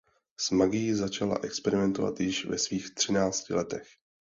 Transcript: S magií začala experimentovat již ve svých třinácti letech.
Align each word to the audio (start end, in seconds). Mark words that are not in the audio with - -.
S 0.39 0.51
magií 0.51 0.93
začala 0.93 1.37
experimentovat 1.43 2.19
již 2.19 2.45
ve 2.45 2.57
svých 2.57 2.93
třinácti 2.95 3.53
letech. 3.53 3.87